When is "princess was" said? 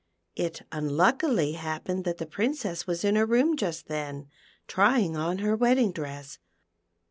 2.25-3.03